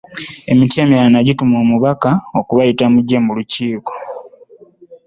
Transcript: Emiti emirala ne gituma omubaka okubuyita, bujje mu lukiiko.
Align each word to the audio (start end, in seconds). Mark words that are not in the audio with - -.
Emiti 0.51 0.75
emirala 0.83 1.09
ne 1.11 1.21
gituma 1.27 1.55
omubaka 1.63 2.11
okubuyita, 2.39 2.85
bujje 2.93 3.17
mu 3.25 3.31
lukiiko. 3.37 3.93